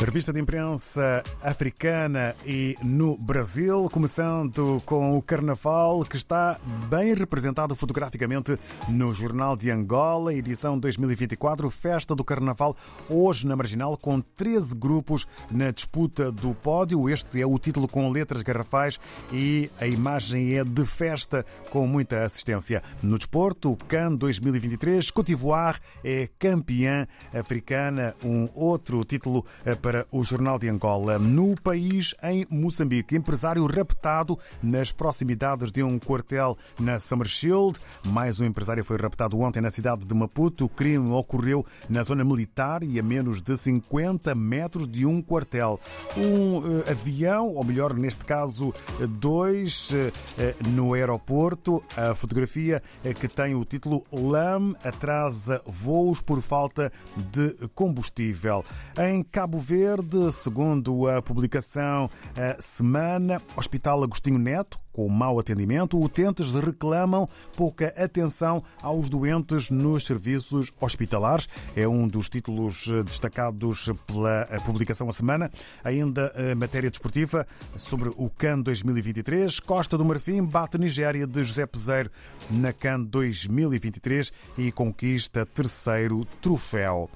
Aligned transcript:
Revista 0.00 0.32
de 0.32 0.40
imprensa 0.40 1.22
africana 1.42 2.34
e 2.46 2.74
no 2.82 3.18
Brasil, 3.18 3.86
começando 3.92 4.82
com 4.86 5.16
o 5.16 5.20
Carnaval, 5.20 6.02
que 6.04 6.16
está 6.16 6.58
bem 6.88 7.14
representado 7.14 7.76
fotograficamente 7.76 8.58
no 8.88 9.12
Jornal 9.12 9.56
de 9.56 9.70
Angola, 9.70 10.32
edição 10.32 10.78
2024, 10.78 11.68
Festa 11.68 12.16
do 12.16 12.24
Carnaval, 12.24 12.74
hoje 13.10 13.46
na 13.46 13.54
Marginal, 13.54 13.94
com 13.98 14.22
13 14.22 14.74
grupos 14.74 15.26
na 15.50 15.70
disputa 15.70 16.32
do 16.32 16.54
pódio. 16.54 17.08
Este 17.08 17.42
é 17.42 17.46
o 17.46 17.58
título 17.58 17.86
com 17.86 18.10
letras 18.10 18.40
garrafais 18.40 18.98
e 19.30 19.70
a 19.78 19.86
imagem 19.86 20.56
é 20.56 20.64
de 20.64 20.84
festa 20.86 21.44
com 21.68 21.86
muita 21.86 22.24
assistência. 22.24 22.82
No 23.02 23.18
desporto, 23.18 23.76
CAN 23.86 24.14
2023, 24.14 25.10
Cote 25.10 25.26
d'Ivoire 25.26 25.78
é 26.02 26.26
campeã 26.38 27.06
africana, 27.34 28.14
um 28.24 28.48
outro 28.54 29.04
título 29.04 29.44
para 29.82 29.89
para 29.90 30.06
o 30.12 30.22
Jornal 30.22 30.56
de 30.56 30.68
Angola. 30.68 31.18
No 31.18 31.60
país, 31.60 32.14
em 32.22 32.46
Moçambique, 32.48 33.16
empresário 33.16 33.66
raptado 33.66 34.38
nas 34.62 34.92
proximidades 34.92 35.72
de 35.72 35.82
um 35.82 35.98
quartel 35.98 36.56
na 36.78 36.96
Summershield. 37.00 37.76
Mais 38.06 38.38
um 38.38 38.44
empresário 38.44 38.84
foi 38.84 38.96
raptado 38.96 39.36
ontem 39.40 39.60
na 39.60 39.68
cidade 39.68 40.06
de 40.06 40.14
Maputo. 40.14 40.66
O 40.66 40.68
crime 40.68 41.10
ocorreu 41.10 41.66
na 41.88 42.04
zona 42.04 42.22
militar 42.22 42.84
e 42.84 43.00
a 43.00 43.02
menos 43.02 43.42
de 43.42 43.56
50 43.56 44.32
metros 44.32 44.86
de 44.86 45.04
um 45.04 45.20
quartel. 45.20 45.80
Um 46.16 46.58
uh, 46.58 46.84
avião, 46.88 47.48
ou 47.48 47.64
melhor, 47.64 47.92
neste 47.92 48.24
caso, 48.24 48.72
dois, 49.18 49.90
uh, 49.90 50.68
no 50.68 50.94
aeroporto. 50.94 51.82
A 51.96 52.14
fotografia 52.14 52.80
que 53.18 53.26
tem 53.26 53.56
o 53.56 53.64
título 53.64 54.06
LAM 54.12 54.72
atrasa 54.84 55.60
voos 55.66 56.20
por 56.20 56.40
falta 56.40 56.92
de 57.32 57.68
combustível. 57.74 58.64
Em 58.96 59.24
Cabo 59.24 59.58
Verde, 59.58 59.79
Verde, 59.80 60.30
segundo 60.30 61.08
a 61.08 61.22
publicação 61.22 62.10
a 62.36 62.60
Semana, 62.60 63.40
Hospital 63.56 64.02
Agostinho 64.02 64.38
Neto, 64.38 64.78
com 64.92 65.08
mau 65.08 65.38
atendimento, 65.38 65.98
utentes 65.98 66.52
reclamam 66.52 67.26
pouca 67.56 67.86
atenção 67.96 68.62
aos 68.82 69.08
doentes 69.08 69.70
nos 69.70 70.04
serviços 70.04 70.70
hospitalares. 70.78 71.48
É 71.74 71.88
um 71.88 72.06
dos 72.06 72.28
títulos 72.28 72.88
destacados 73.06 73.90
pela 74.06 74.46
publicação 74.66 75.08
a 75.08 75.12
semana. 75.12 75.50
Ainda 75.82 76.30
matéria 76.58 76.90
desportiva 76.90 77.46
sobre 77.78 78.10
o 78.18 78.28
CAN 78.28 78.60
2023. 78.60 79.60
Costa 79.60 79.96
do 79.96 80.04
Marfim 80.04 80.44
bate 80.44 80.76
Nigéria 80.76 81.26
de 81.26 81.42
José 81.42 81.64
Peseiro 81.64 82.10
na 82.50 82.74
CAN 82.74 83.00
2023 83.00 84.30
e 84.58 84.70
conquista 84.70 85.46
terceiro 85.46 86.22
troféu. 86.42 87.08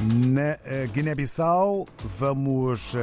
Na 0.00 0.56
Guiné-Bissau, 0.92 1.86
vamos 2.18 2.96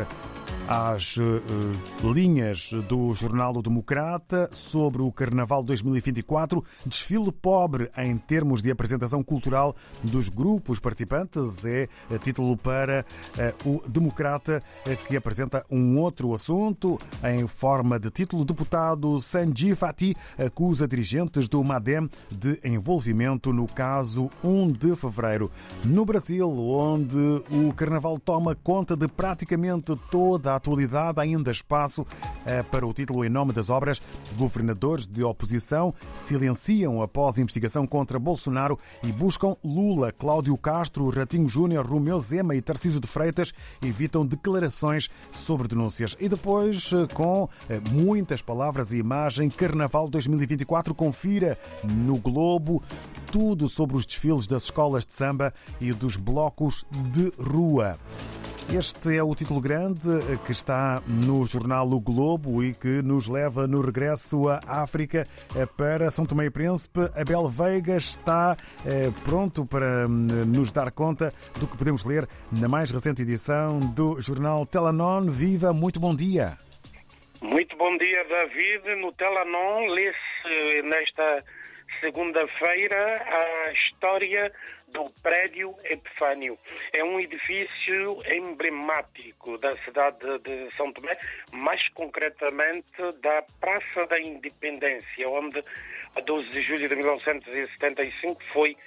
às 0.67 1.17
uh, 1.17 2.11
linhas 2.13 2.71
do 2.87 3.13
Jornal 3.13 3.57
o 3.57 3.61
Democrata 3.61 4.49
sobre 4.51 5.01
o 5.01 5.11
Carnaval 5.11 5.63
2024. 5.63 6.63
Desfile 6.85 7.31
pobre 7.31 7.91
em 7.97 8.17
termos 8.17 8.61
de 8.61 8.71
apresentação 8.71 9.21
cultural 9.21 9.75
dos 10.03 10.29
grupos 10.29 10.79
participantes 10.79 11.65
é 11.65 11.87
título 12.21 12.57
para 12.57 13.05
o 13.63 13.81
Democrata, 13.87 14.61
que 15.07 15.15
apresenta 15.15 15.65
um 15.69 15.97
outro 15.99 16.33
assunto. 16.33 16.99
Em 17.23 17.47
forma 17.47 17.99
de 17.99 18.09
título, 18.09 18.45
deputado 18.45 19.19
Sanji 19.19 19.75
Fati 19.75 20.15
acusa 20.37 20.87
dirigentes 20.87 21.47
do 21.47 21.63
MADEM 21.63 22.09
de 22.31 22.59
envolvimento 22.63 23.53
no 23.53 23.67
caso 23.67 24.29
1 24.43 24.71
de 24.71 24.95
fevereiro. 24.95 25.51
No 25.83 26.05
Brasil, 26.05 26.49
onde 26.49 27.17
o 27.49 27.73
Carnaval 27.73 28.19
toma 28.19 28.55
conta 28.55 28.95
de 28.95 29.07
praticamente 29.07 29.95
toda 30.09 30.54
a 30.54 30.54
atualidade, 30.55 31.19
ainda 31.19 31.51
espaço 31.51 32.05
eh, 32.45 32.63
para 32.63 32.85
o 32.85 32.93
título 32.93 33.25
em 33.25 33.29
nome 33.29 33.53
das 33.53 33.69
obras. 33.69 34.01
Governadores 34.37 35.07
de 35.07 35.23
oposição 35.23 35.93
silenciam 36.15 37.01
após 37.01 37.39
investigação 37.39 37.85
contra 37.85 38.19
Bolsonaro 38.19 38.79
e 39.03 39.11
buscam 39.11 39.55
Lula, 39.63 40.11
Cláudio 40.11 40.57
Castro, 40.57 41.09
Ratinho 41.09 41.47
Júnior, 41.47 41.85
Romeu 41.85 42.19
Zema 42.19 42.55
e 42.55 42.61
Tarcísio 42.61 42.99
de 42.99 43.07
Freitas 43.07 43.53
evitam 43.81 44.25
declarações 44.25 45.09
sobre 45.31 45.67
denúncias. 45.67 46.15
E 46.19 46.27
depois, 46.27 46.91
eh, 46.93 47.07
com 47.13 47.47
eh, 47.69 47.79
muitas 47.91 48.41
palavras 48.41 48.93
e 48.93 48.97
imagem, 48.97 49.49
Carnaval 49.49 50.09
2024, 50.09 50.93
confira 50.93 51.57
no 51.83 52.17
Globo 52.17 52.81
tudo 53.31 53.67
sobre 53.67 53.97
os 53.97 54.05
desfiles 54.05 54.47
das 54.47 54.63
escolas 54.63 55.05
de 55.05 55.13
samba 55.13 55.53
e 55.79 55.91
dos 55.91 56.15
blocos 56.17 56.85
de 57.11 57.31
rua. 57.37 57.97
Este 58.73 59.15
é 59.15 59.23
o 59.23 59.35
título 59.35 59.61
grande 59.61 60.09
que 60.45 60.51
está 60.51 61.01
no 61.07 61.45
jornal 61.45 61.87
O 61.87 61.99
Globo 61.99 62.63
e 62.63 62.73
que 62.73 63.01
nos 63.03 63.27
leva 63.27 63.67
no 63.67 63.79
regresso 63.79 64.49
à 64.49 64.81
África 64.81 65.25
para 65.77 66.09
São 66.09 66.25
Tomé 66.25 66.45
e 66.45 66.49
Príncipe. 66.49 67.01
Abel 67.15 67.47
Veiga 67.47 67.95
está 67.95 68.57
eh, 68.85 69.11
pronto 69.23 69.65
para 69.67 70.07
hum, 70.07 70.45
nos 70.47 70.71
dar 70.71 70.91
conta 70.91 71.31
do 71.59 71.67
que 71.67 71.77
podemos 71.77 72.03
ler 72.05 72.27
na 72.51 72.67
mais 72.67 72.89
recente 72.89 73.21
edição 73.21 73.79
do 73.79 74.19
jornal 74.19 74.65
Telanon. 74.65 75.29
Viva, 75.29 75.71
muito 75.71 75.99
bom 75.99 76.15
dia. 76.15 76.57
Muito 77.41 77.77
bom 77.77 77.95
dia, 77.97 78.25
David. 78.25 78.95
No 78.99 79.13
Telanon 79.13 79.87
lê-se 79.93 80.81
nesta 80.83 81.43
segunda-feira 82.01 83.21
a 83.21 83.71
história 83.73 84.51
do 84.95 85.09
prédio 85.21 85.75
Epifânio. 85.83 86.57
É 86.93 87.03
um 87.03 87.19
edifício 87.19 88.23
emblemático 88.31 89.57
da 89.57 89.75
cidade 89.83 90.39
de 90.39 90.73
São 90.77 90.93
Tomé, 90.93 91.17
mais 91.51 91.85
concretamente 91.89 92.87
da 93.21 93.43
Praça 93.59 94.07
da 94.07 94.17
Independência, 94.17 95.29
onde 95.29 95.61
a 96.15 96.21
12 96.21 96.49
de 96.49 96.61
julho 96.61 96.87
de 96.87 96.95
1975 96.95 98.41
foi 98.53 98.77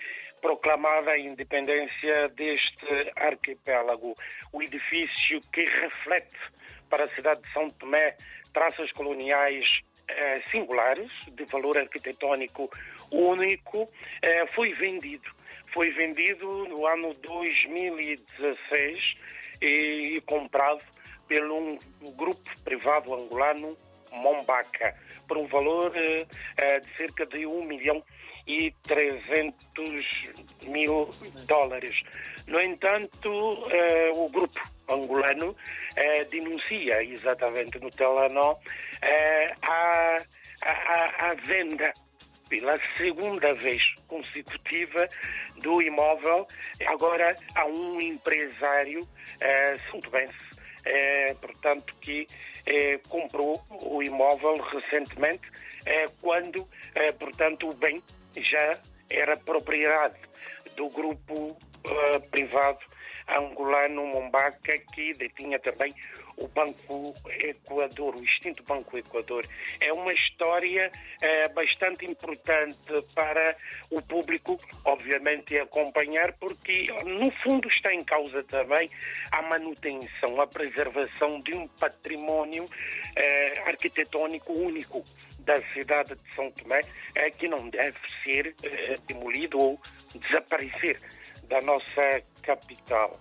proclamada 0.41 1.10
a 1.10 1.18
independência 1.18 2.28
deste 2.30 3.12
arquipélago. 3.14 4.14
O 4.50 4.62
edifício 4.62 5.42
que 5.52 5.66
reflete 5.66 6.38
para 6.88 7.04
a 7.04 7.14
cidade 7.14 7.42
de 7.42 7.52
São 7.52 7.68
Tomé 7.68 8.16
traços 8.54 8.91
coloniais 8.92 9.68
eh, 10.08 10.41
singulares, 10.50 11.10
de 11.32 11.44
valor 11.44 11.76
arquitetónico 11.76 12.70
único, 13.10 13.91
eh, 14.22 14.47
foi 14.54 14.72
vendido. 14.72 15.38
Foi 15.72 15.90
vendido 15.90 16.46
no 16.68 16.86
ano 16.86 17.14
2016 17.14 19.16
e 19.60 20.22
comprado 20.26 20.80
pelo 21.26 21.56
um 21.56 21.78
grupo 22.16 22.48
privado 22.64 23.14
angolano, 23.14 23.76
Mombaca, 24.10 24.96
por 25.26 25.36
um 25.36 25.46
valor 25.46 25.92
eh, 25.94 26.80
de 26.80 26.96
cerca 26.96 27.26
de 27.26 27.44
1 27.44 27.64
milhão 27.64 28.02
e 28.46 28.72
300 28.84 29.54
mil 30.64 31.10
dólares. 31.46 32.00
No 32.46 32.58
entanto, 32.60 33.30
o 34.14 34.28
grupo 34.30 34.58
angolano 34.88 35.54
denuncia 36.30 37.04
exatamente 37.04 37.78
no 37.78 37.90
Telenor 37.90 38.58
a, 39.62 40.22
a, 40.62 41.30
a 41.30 41.34
venda 41.34 41.92
pela 42.48 42.78
segunda 42.97 43.54
vez 43.54 43.82
consecutiva 44.06 45.09
do 45.56 45.82
imóvel, 45.82 46.47
agora 46.86 47.36
há 47.54 47.66
um 47.66 48.00
empresário 48.00 49.06
eh, 49.41 49.78
santobense, 49.91 50.48
eh, 50.84 51.34
portanto, 51.41 51.94
que 52.00 52.26
eh, 52.66 52.98
comprou 53.09 53.62
o 53.82 54.03
imóvel 54.03 54.56
recentemente, 54.56 55.47
eh, 55.84 56.09
quando, 56.20 56.66
portanto, 57.19 57.69
o 57.69 57.75
bem 57.75 58.03
já 58.36 58.78
era 59.10 59.36
propriedade 59.36 60.16
do 60.76 60.88
grupo 60.88 61.56
privado 62.30 62.80
angolano 63.28 64.06
Mombaca, 64.06 64.78
que 64.95 65.12
detinha 65.15 65.59
também 65.59 65.95
o 66.38 66.48
Banco 66.48 67.14
Equador, 67.42 68.16
o 68.16 68.24
extinto 68.24 68.62
Banco 68.62 68.96
Equador. 68.96 69.46
É 69.80 69.92
uma 69.92 70.12
história 70.12 70.90
eh, 71.20 71.48
bastante 71.48 72.06
importante 72.06 72.78
para 73.14 73.56
o 73.90 74.00
público, 74.00 74.58
obviamente, 74.84 75.58
acompanhar, 75.58 76.32
porque 76.34 76.88
no 77.04 77.30
fundo 77.42 77.68
está 77.68 77.92
em 77.92 78.04
causa 78.04 78.42
também 78.44 78.90
a 79.32 79.42
manutenção, 79.42 80.40
a 80.40 80.46
preservação 80.46 81.40
de 81.40 81.54
um 81.54 81.66
património 81.66 82.68
eh, 83.16 83.62
arquitetônico 83.66 84.52
único 84.52 85.02
da 85.40 85.60
cidade 85.72 86.14
de 86.14 86.34
São 86.34 86.50
Tomé, 86.52 86.80
eh, 87.14 87.30
que 87.30 87.48
não 87.48 87.68
deve 87.68 87.98
ser 88.22 88.54
demolido 89.06 89.58
ou 89.58 89.80
desaparecer 90.14 91.00
da 91.48 91.60
nossa 91.60 92.22
capital. 92.42 93.18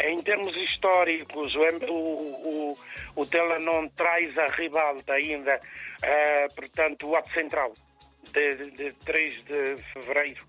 Em 0.00 0.22
termos 0.22 0.56
históricos, 0.56 1.54
o, 1.54 1.62
o, 1.90 2.78
o 3.16 3.26
Telanon 3.26 3.88
traz 3.96 4.38
a 4.38 4.46
ribalta 4.46 5.14
ainda, 5.14 5.56
uh, 5.56 6.54
portanto, 6.54 7.08
o 7.08 7.16
ato 7.16 7.32
central 7.32 7.72
de, 8.32 8.70
de 8.72 8.92
3 9.04 9.44
de 9.44 9.76
fevereiro 9.92 10.44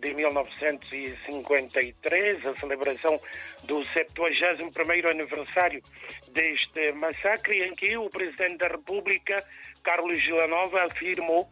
de 0.00 0.14
1953, 0.14 2.46
a 2.46 2.56
celebração 2.56 3.20
do 3.64 3.80
71º 3.80 5.10
aniversário 5.10 5.82
deste 6.32 6.92
massacre, 6.92 7.64
em 7.64 7.74
que 7.74 7.96
o 7.96 8.08
Presidente 8.08 8.58
da 8.58 8.68
República, 8.68 9.44
Carlos 9.82 10.24
Villanova, 10.24 10.84
afirmou 10.84 11.50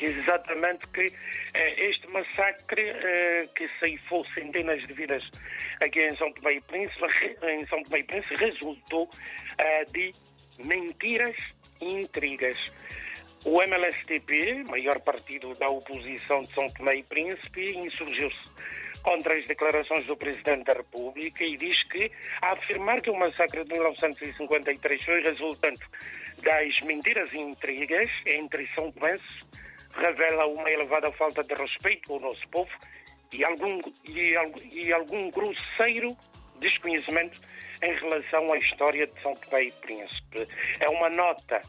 exatamente 0.00 0.86
que 0.88 1.12
eh, 1.54 1.88
este 1.88 2.06
massacre 2.08 2.82
eh, 2.82 3.48
que 3.54 3.68
ceifou 3.80 4.24
centenas 4.34 4.86
de 4.86 4.92
vidas 4.92 5.22
aqui 5.80 6.00
em 6.00 6.16
São 6.16 6.32
Tomé 6.32 6.54
e 6.54 6.60
Príncipe, 6.60 7.06
em 7.42 7.66
São 7.66 7.82
Tomé 7.82 8.00
e 8.00 8.04
Príncipe 8.04 8.36
resultou 8.36 9.08
eh, 9.58 9.84
de 9.86 10.14
mentiras 10.58 11.36
e 11.80 11.86
intrigas. 11.86 12.58
O 13.44 13.62
MLSTP, 13.62 14.64
maior 14.68 15.00
partido 15.00 15.54
da 15.54 15.68
oposição 15.68 16.40
de 16.40 16.52
São 16.52 16.68
Tomé 16.70 16.96
e 16.96 17.02
Príncipe, 17.04 17.76
insurgiu-se 17.76 18.56
contra 19.02 19.34
as 19.38 19.46
declarações 19.46 20.04
do 20.06 20.16
Presidente 20.16 20.64
da 20.64 20.72
República 20.72 21.44
e 21.44 21.56
diz 21.56 21.80
que, 21.84 22.10
afirmar 22.42 23.00
que 23.00 23.10
o 23.10 23.16
massacre 23.16 23.62
de 23.62 23.72
1953 23.72 25.04
foi 25.04 25.22
resultante 25.22 25.84
das 26.42 26.80
mentiras 26.80 27.32
e 27.32 27.38
intrigas 27.38 28.10
entre 28.26 28.66
São 28.74 28.90
Tomé 28.90 29.16
revela 29.96 30.46
uma 30.46 30.70
elevada 30.70 31.10
falta 31.12 31.42
de 31.42 31.54
respeito 31.54 32.12
ao 32.12 32.20
nosso 32.20 32.46
povo 32.48 32.70
e 33.32 33.44
algum, 33.44 33.80
e, 34.04 34.34
e 34.72 34.92
algum 34.92 35.30
grosseiro 35.30 36.16
desconhecimento 36.60 37.40
em 37.82 37.94
relação 37.94 38.52
à 38.52 38.58
história 38.58 39.06
de 39.06 39.22
São 39.22 39.34
Tomé 39.34 39.64
e 39.64 39.72
Príncipe. 39.72 40.48
É 40.80 40.88
uma 40.88 41.10
nota 41.10 41.60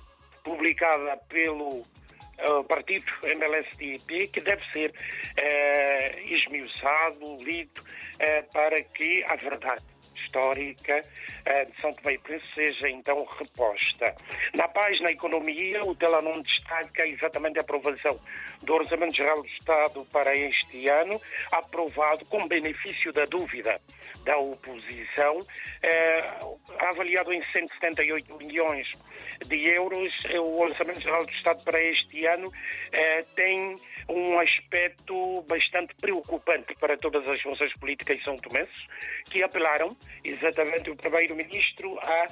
publicada 0.43 1.17
pelo 1.29 1.79
uh, 1.79 2.63
partido 2.67 3.11
MLSTP 3.23 4.27
que 4.27 4.41
deve 4.41 4.63
ser 4.71 4.91
uh, 4.91 6.33
esmiuçado, 6.33 7.37
lido, 7.43 7.81
uh, 7.81 8.53
para 8.53 8.81
que 8.81 9.23
a 9.25 9.35
verdade 9.35 9.83
histórica 10.37 11.03
de 11.65 11.81
São 11.81 11.93
Tomé 11.93 12.13
e 12.13 12.17
Príncipe 12.19 12.53
seja 12.53 12.89
então 12.89 13.25
reposta. 13.39 14.15
Na 14.55 14.67
página 14.67 15.11
Economia, 15.11 15.83
o 15.83 15.95
Telanon 15.95 16.41
destaca 16.41 17.07
exatamente 17.07 17.57
a 17.57 17.61
aprovação 17.61 18.19
do 18.61 18.73
Orçamento 18.73 19.15
Geral 19.15 19.41
do 19.41 19.47
Estado 19.47 20.05
para 20.11 20.35
este 20.35 20.87
ano, 20.89 21.19
aprovado 21.51 22.25
com 22.25 22.47
benefício 22.47 23.11
da 23.13 23.25
dúvida 23.25 23.79
da 24.23 24.37
oposição, 24.37 25.39
eh, 25.81 26.23
avaliado 26.79 27.31
em 27.31 27.41
178 27.51 28.37
milhões 28.37 28.87
de 29.45 29.69
euros. 29.69 30.11
O 30.35 30.61
Orçamento 30.61 30.99
Geral 30.99 31.25
do 31.25 31.31
Estado 31.31 31.63
para 31.63 31.81
este 31.81 32.25
ano 32.25 32.51
eh, 32.91 33.23
tem 33.35 33.77
um 34.09 34.39
aspecto 34.39 35.45
bastante 35.47 35.93
preocupante 35.95 36.75
para 36.75 36.97
todas 36.97 37.27
as 37.27 37.41
forças 37.41 37.71
políticas 37.73 38.21
são 38.23 38.37
tomenses, 38.37 38.87
que 39.29 39.43
apelaram 39.43 39.95
exatamente 40.29 40.89
o 40.89 40.95
Primeiro-Ministro 40.95 41.97
a 41.99 42.27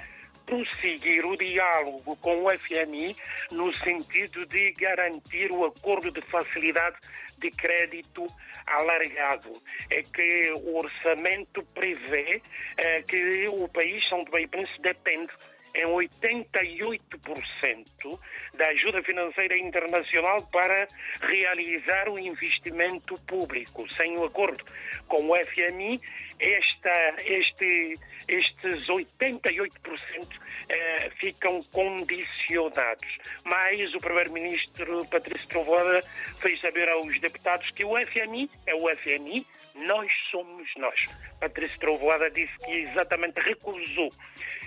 prosseguir 0.46 1.26
o 1.26 1.36
diálogo 1.36 2.16
com 2.18 2.44
o 2.44 2.60
FMI 2.60 3.16
no 3.52 3.74
sentido 3.80 4.46
de 4.46 4.72
garantir 4.74 5.52
o 5.52 5.66
acordo 5.66 6.12
de 6.12 6.22
facilidade 6.22 6.98
de 7.40 7.50
crédito 7.52 8.26
alargado. 8.68 9.52
É 9.90 10.04
que 10.04 10.52
o 10.52 10.78
orçamento 10.78 11.64
prevê 11.74 12.42
é, 12.78 13.02
que 13.02 13.48
o 13.48 13.68
país, 13.68 14.08
São 14.08 14.24
Tomé 14.26 14.44
e 14.44 14.48
Príncipe, 14.48 14.82
depende 14.82 15.32
em 15.76 15.86
88% 15.86 18.20
da 18.54 18.68
ajuda 18.70 19.04
financeira 19.04 19.56
internacional 19.58 20.42
para 20.48 20.88
realizar 21.22 22.10
o 22.10 22.18
investimento 22.18 23.20
público. 23.22 23.86
Sem 23.94 24.18
o 24.18 24.24
acordo 24.24 24.66
com 25.08 25.30
o 25.30 25.36
FMI, 25.36 26.02
esta, 26.40 27.16
este, 27.26 28.00
estes 28.28 28.88
88% 28.88 30.28
eh, 30.70 31.12
ficam 31.20 31.62
condicionados. 31.72 33.18
Mas 33.44 33.94
o 33.94 34.00
Primeiro-Ministro 34.00 35.06
Patrício 35.06 35.48
Trovoada 35.48 36.02
fez 36.42 36.60
saber 36.62 36.90
aos 36.90 37.20
deputados 37.20 37.70
que 37.72 37.86
o 37.86 37.96
FMI 38.08 38.50
é 38.66 38.74
o 38.74 38.90
FMI, 38.98 39.46
nós 39.76 40.10
somos 40.32 40.68
nós. 40.78 41.00
Patrício 41.40 41.78
Trovoada 41.80 42.30
disse 42.32 42.58
que 42.60 42.72
exatamente 42.72 43.40
recusou, 43.42 44.10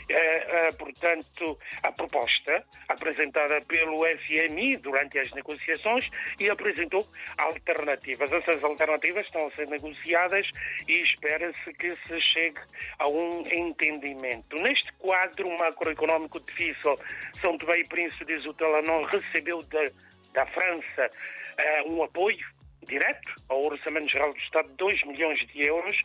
eh, 0.08 0.68
eh, 0.68 0.72
portanto, 0.98 1.58
a 1.82 1.92
proposta 1.92 2.64
apresentada 2.88 3.60
pelo 3.62 4.04
FMI 4.04 4.76
durante 4.78 5.18
as 5.18 5.30
negociações 5.32 6.08
e 6.38 6.50
apresentou 6.50 7.06
alternativas. 7.38 8.30
Essas 8.32 8.62
alternativas 8.64 9.24
estão 9.26 9.46
a 9.46 9.50
ser 9.52 9.68
negociadas 9.68 10.48
e 10.88 11.00
espera-se 11.02 11.72
que 11.74 11.94
se 12.06 12.20
chegue 12.20 12.60
a 12.98 13.08
um 13.08 13.44
entendimento. 13.50 14.56
Neste 14.56 14.92
quadro 14.94 15.48
macroeconómico 15.58 16.40
difícil, 16.40 16.98
São 17.40 17.56
Tomé 17.56 17.80
e 17.80 17.88
Príncipe, 17.88 18.24
diz 18.24 18.44
o 18.44 18.54
Telanon, 18.54 19.04
recebeu 19.04 19.62
da, 19.64 19.90
da 20.32 20.46
França 20.46 21.10
eh, 21.58 21.82
um 21.86 22.02
apoio 22.02 22.57
direto 22.86 23.34
ao 23.48 23.64
Orçamento 23.64 24.10
Geral 24.10 24.32
do 24.32 24.38
Estado 24.38 24.68
2 24.76 25.04
milhões 25.04 25.38
de 25.48 25.66
euros, 25.66 25.96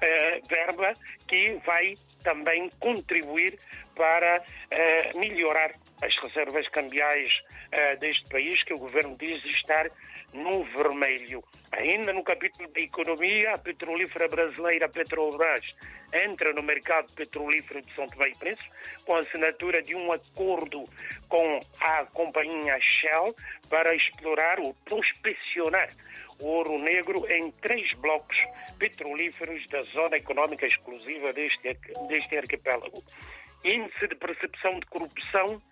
eh, 0.00 0.40
verba 0.48 0.92
que 1.28 1.60
vai 1.64 1.94
também 2.22 2.70
contribuir 2.80 3.58
para 3.94 4.42
eh, 4.70 5.12
melhorar 5.14 5.72
as 6.02 6.16
reservas 6.18 6.68
cambiais 6.68 7.32
eh, 7.70 7.96
deste 7.96 8.28
país, 8.28 8.62
que 8.64 8.74
o 8.74 8.78
Governo 8.78 9.16
diz 9.16 9.42
estar 9.44 9.88
no 10.32 10.64
vermelho. 10.64 11.42
Ainda 11.72 12.12
no 12.12 12.22
capítulo 12.24 12.68
de 12.72 12.82
economia, 12.82 13.54
a 13.54 13.58
petrolífera 13.58 14.28
brasileira 14.28 14.88
Petrobras 14.88 15.64
entra 16.12 16.52
no 16.52 16.62
mercado 16.62 17.10
petrolífero 17.12 17.80
de 17.82 17.94
São 17.94 18.06
Tomé 18.06 18.28
e 18.28 18.36
Príncipe 18.36 18.70
com 19.06 19.14
a 19.14 19.20
assinatura 19.20 19.82
de 19.82 19.94
um 19.94 20.12
acordo 20.12 20.84
com 21.28 21.60
a 21.80 22.04
companhia 22.06 22.78
Shell 22.80 23.34
para 23.70 23.94
explorar 23.94 24.60
ou 24.60 24.74
prospeccionar 24.84 25.88
o 26.38 26.46
ouro 26.46 26.78
negro 26.78 27.24
em 27.30 27.50
três 27.52 27.92
blocos 27.94 28.36
petrolíferos 28.78 29.66
da 29.68 29.82
zona 29.84 30.16
económica 30.16 30.66
exclusiva 30.66 31.32
deste, 31.32 31.74
deste 32.08 32.36
arquipélago. 32.36 33.02
Índice 33.64 34.08
de 34.08 34.16
percepção 34.16 34.80
de 34.80 34.86
corrupção 34.86 35.62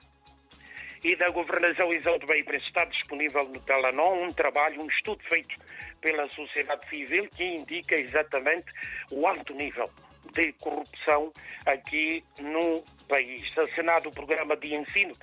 e 1.02 1.17
da 1.17 1.31
governação 1.31 1.93
em 1.93 2.02
São 2.02 2.19
Tomé 2.19 2.38
e 2.38 2.44
Príncipe 2.44 2.69
está 2.69 2.85
disponível 2.85 3.44
no 3.44 3.61
Telanon 3.61 4.25
um 4.25 4.32
trabalho, 4.32 4.82
um 4.82 4.87
estudo 4.87 5.23
feito 5.25 5.56
pela 6.00 6.29
sociedade 6.29 6.88
civil 6.88 7.29
que 7.37 7.44
indica 7.44 7.97
exatamente 7.97 8.73
o 9.11 9.26
alto 9.26 9.55
nível 9.55 9.91
de 10.32 10.52
corrupção 10.55 11.33
aqui 11.66 12.23
no 12.40 12.85
país. 13.09 13.47
Assinado 13.59 14.11
o 14.11 14.12
programa 14.12 14.57
de 14.57 14.75
ensino 14.75 15.14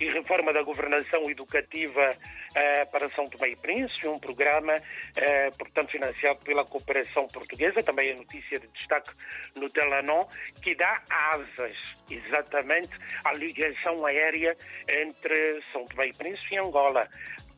e 0.00 0.06
reforma 0.10 0.52
da 0.52 0.62
governação 0.62 1.30
educativa 1.30 2.12
uh, 2.12 2.90
para 2.90 3.08
São 3.10 3.28
Tomé 3.28 3.50
e 3.50 3.56
Príncipe, 3.56 4.08
um 4.08 4.18
programa, 4.18 4.76
uh, 4.76 5.58
portanto, 5.58 5.90
financiado 5.92 6.40
pela 6.40 6.64
cooperação 6.64 7.26
portuguesa, 7.28 7.82
também 7.82 8.12
a 8.12 8.16
notícia 8.16 8.58
de 8.58 8.66
destaque 8.68 9.10
no 9.56 9.70
Telanon, 9.70 10.26
que 10.62 10.74
dá 10.74 11.02
asas 11.08 11.76
exatamente 12.10 12.90
à 13.24 13.32
ligação 13.32 14.04
aérea 14.06 14.56
entre 14.88 15.62
São 15.72 15.86
Tomé 15.86 16.08
e 16.08 16.12
Príncipe 16.12 16.54
e 16.54 16.58
Angola. 16.58 17.08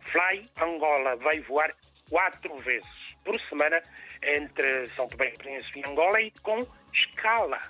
Fly 0.02 0.49
Angola 0.61 1.16
vai 1.16 1.40
voar 1.40 1.75
quatro 2.09 2.57
vezes 2.59 3.16
por 3.25 3.40
semana 3.49 3.83
entre 4.23 4.87
São 4.90 5.09
Tomé 5.09 5.28
e 5.28 5.38
Príncipe 5.38 5.81
e 5.81 5.88
Angola 5.88 6.21
e 6.21 6.31
com 6.43 6.66
escala 6.93 7.61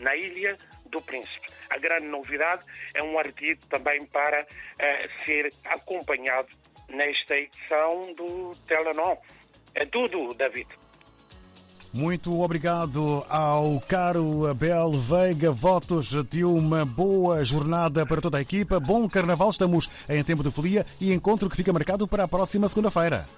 na 0.00 0.16
ilha 0.16 0.56
do 0.86 1.00
Príncipe. 1.02 1.48
A 1.70 1.78
grande 1.78 2.06
novidade 2.06 2.62
é 2.94 3.02
um 3.02 3.18
artigo 3.18 3.60
também 3.68 4.04
para 4.06 4.42
uh, 4.42 5.24
ser 5.24 5.52
acompanhado 5.64 6.48
nesta 6.88 7.36
edição 7.36 8.12
do 8.14 8.52
Telenon. 8.66 9.16
É 9.74 9.86
tudo, 9.86 10.34
David. 10.34 10.68
Muito 11.92 12.40
obrigado 12.40 13.24
ao 13.28 13.80
caro 13.80 14.46
Abel 14.46 14.92
Veiga. 14.92 15.50
Votos 15.50 16.14
de 16.24 16.44
uma 16.44 16.84
boa 16.84 17.44
jornada 17.44 18.06
para 18.06 18.20
toda 18.20 18.38
a 18.38 18.40
equipa. 18.40 18.78
Bom 18.78 19.08
carnaval. 19.08 19.50
Estamos 19.50 19.88
em 20.08 20.22
tempo 20.22 20.44
de 20.44 20.52
folia 20.52 20.84
e 21.00 21.12
encontro 21.12 21.50
que 21.50 21.56
fica 21.56 21.72
marcado 21.72 22.06
para 22.06 22.24
a 22.24 22.28
próxima 22.28 22.68
segunda-feira. 22.68 23.28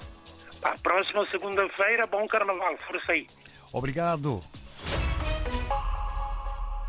A 0.63 0.77
próxima 0.79 1.27
segunda-feira, 1.31 2.07
bom 2.07 2.27
carnaval. 2.27 2.77
Força 2.87 3.13
aí. 3.13 3.27
Obrigado. 3.73 4.43